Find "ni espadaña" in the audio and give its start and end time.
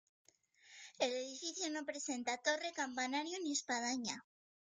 3.43-4.25